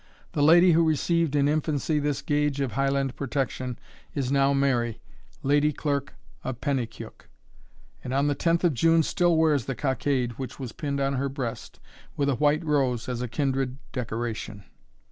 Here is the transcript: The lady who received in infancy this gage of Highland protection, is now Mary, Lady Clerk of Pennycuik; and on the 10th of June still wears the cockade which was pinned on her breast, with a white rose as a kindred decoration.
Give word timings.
The 0.31 0.41
lady 0.41 0.71
who 0.71 0.81
received 0.83 1.35
in 1.35 1.47
infancy 1.47 1.99
this 1.99 2.23
gage 2.23 2.59
of 2.59 2.71
Highland 2.71 3.15
protection, 3.15 3.77
is 4.15 4.31
now 4.31 4.51
Mary, 4.51 4.99
Lady 5.43 5.71
Clerk 5.71 6.15
of 6.43 6.59
Pennycuik; 6.59 7.29
and 8.03 8.11
on 8.11 8.25
the 8.25 8.35
10th 8.35 8.63
of 8.63 8.73
June 8.73 9.03
still 9.03 9.37
wears 9.37 9.65
the 9.65 9.75
cockade 9.75 10.39
which 10.39 10.59
was 10.59 10.71
pinned 10.71 10.99
on 10.99 11.13
her 11.17 11.29
breast, 11.29 11.79
with 12.17 12.29
a 12.29 12.35
white 12.35 12.65
rose 12.65 13.07
as 13.07 13.21
a 13.21 13.27
kindred 13.27 13.77
decoration. 13.91 14.63